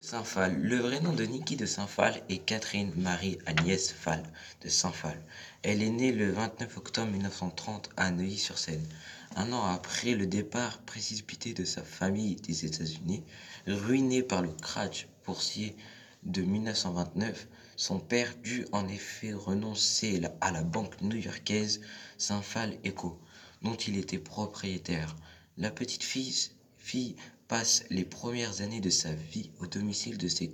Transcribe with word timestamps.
Saint-Phal. 0.00 0.56
Le 0.62 0.76
vrai 0.76 1.00
nom 1.00 1.12
de 1.12 1.24
Niki 1.24 1.56
de 1.56 1.66
Saint-Phal 1.66 2.22
est 2.28 2.38
Catherine 2.38 2.92
Marie 2.96 3.36
Agnès 3.44 3.92
Phal 3.92 4.22
de 4.62 4.68
Saint-Phal. 4.68 5.20
Elle 5.62 5.82
est 5.82 5.90
née 5.90 6.12
le 6.12 6.30
29 6.30 6.78
octobre 6.78 7.10
1930 7.10 7.90
à 7.96 8.10
Neuilly-sur-Seine. 8.12 8.88
Un 9.36 9.52
an 9.52 9.66
après 9.66 10.14
le 10.14 10.26
départ 10.26 10.78
précipité 10.78 11.52
de 11.52 11.64
sa 11.64 11.82
famille 11.82 12.36
des 12.36 12.64
États-Unis, 12.64 13.22
ruiné 13.66 14.22
par 14.22 14.40
le 14.40 14.52
crash 14.52 15.08
boursier 15.26 15.76
de 16.22 16.42
1929, 16.42 17.48
son 17.76 17.98
père 17.98 18.34
dut 18.42 18.66
en 18.72 18.88
effet 18.88 19.34
renoncer 19.34 20.22
à 20.40 20.52
la 20.52 20.62
banque 20.62 21.02
new-yorkaise 21.02 21.82
Saint-Phal 22.16 22.78
Eco, 22.86 23.20
dont 23.62 23.76
il 23.76 23.98
était 23.98 24.18
propriétaire. 24.18 25.16
La 25.58 25.70
petite 25.70 26.04
fille, 26.04 26.50
fille 26.78 27.16
passe 27.48 27.82
les 27.90 28.04
premières 28.04 28.60
années 28.60 28.80
de 28.80 28.90
sa 28.90 29.12
vie 29.12 29.50
au 29.58 29.66
domicile 29.66 30.18
de 30.18 30.28
ses 30.28 30.52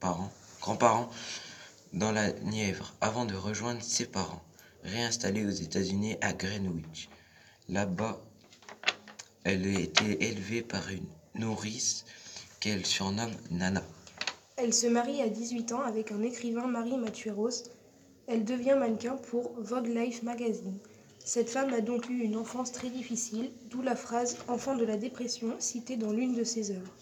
parents, 0.00 0.32
grands-parents 0.60 1.10
dans 1.92 2.10
la 2.10 2.32
Nièvre 2.32 2.94
avant 3.00 3.26
de 3.26 3.34
rejoindre 3.34 3.82
ses 3.82 4.06
parents, 4.06 4.42
réinstallés 4.82 5.46
aux 5.46 5.50
États-Unis 5.50 6.16
à 6.20 6.32
Greenwich. 6.32 7.08
Là-bas, 7.68 8.20
elle 9.44 9.66
a 9.66 9.80
été 9.80 10.24
élevée 10.24 10.62
par 10.62 10.88
une 10.88 11.06
nourrice 11.34 12.04
qu'elle 12.60 12.86
surnomme 12.86 13.34
Nana. 13.50 13.84
Elle 14.56 14.72
se 14.72 14.86
marie 14.86 15.20
à 15.20 15.28
18 15.28 15.72
ans 15.72 15.82
avec 15.82 16.12
un 16.12 16.22
écrivain 16.22 16.66
Marie 16.66 16.96
Mathueros. 16.96 17.64
Elle 18.26 18.44
devient 18.44 18.76
mannequin 18.78 19.16
pour 19.16 19.52
Vogue 19.58 19.88
Life 19.88 20.22
Magazine. 20.22 20.78
Cette 21.26 21.48
femme 21.48 21.72
a 21.72 21.80
donc 21.80 22.10
eu 22.10 22.20
une 22.20 22.36
enfance 22.36 22.70
très 22.70 22.90
difficile, 22.90 23.50
d'où 23.70 23.80
la 23.80 23.96
phrase 23.96 24.36
enfant 24.46 24.76
de 24.76 24.84
la 24.84 24.98
dépression 24.98 25.54
citée 25.58 25.96
dans 25.96 26.12
l'une 26.12 26.34
de 26.34 26.44
ses 26.44 26.70
œuvres. 26.70 26.92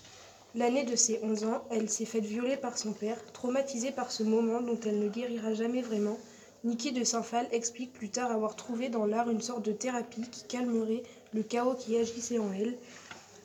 L'année 0.54 0.84
de 0.84 0.94
ses 0.94 1.18
11 1.24 1.42
ans, 1.44 1.64
elle 1.72 1.90
s'est 1.90 2.04
faite 2.04 2.24
violer 2.24 2.56
par 2.56 2.78
son 2.78 2.92
père, 2.92 3.20
traumatisée 3.32 3.90
par 3.90 4.12
ce 4.12 4.22
moment 4.22 4.60
dont 4.60 4.78
elle 4.86 5.00
ne 5.00 5.08
guérira 5.08 5.54
jamais 5.54 5.82
vraiment. 5.82 6.18
Niki 6.62 6.92
de 6.92 7.02
Saint-Phal 7.02 7.48
explique 7.50 7.92
plus 7.92 8.10
tard 8.10 8.30
avoir 8.30 8.54
trouvé 8.54 8.90
dans 8.90 9.06
l'art 9.06 9.28
une 9.28 9.40
sorte 9.40 9.64
de 9.64 9.72
thérapie 9.72 10.28
qui 10.30 10.44
calmerait 10.46 11.02
le 11.34 11.42
chaos 11.42 11.74
qui 11.74 11.96
agissait 11.96 12.38
en 12.38 12.52
elle, 12.52 12.78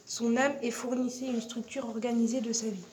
son 0.06 0.38
âme 0.38 0.54
et 0.62 0.70
fournissait 0.70 1.26
une 1.26 1.42
structure 1.42 1.90
organisée 1.90 2.42
de 2.42 2.54
sa 2.54 2.68
vie. 2.68 2.86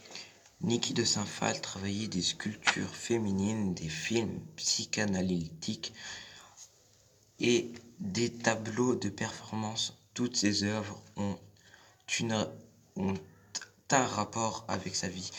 Niki 0.63 0.95
de 0.95 1.05
Saint-Phal 1.05 1.61
travaillait 1.61 2.09
des 2.09 2.23
sculptures 2.23 2.97
féminines, 2.97 3.75
des 3.75 3.91
films 3.91 4.41
psychanalytiques 4.57 5.93
et 7.47 7.71
des 7.99 8.31
tableaux 8.31 8.95
de 8.95 9.11
performance. 9.11 9.93
Toutes 10.15 10.35
ces 10.35 10.63
œuvres 10.63 11.03
ont, 11.17 11.37
une, 12.19 12.47
ont 12.97 13.15
un 13.91 14.07
rapport 14.07 14.65
avec 14.67 14.97
sa 14.97 15.09
vie. 15.09 15.31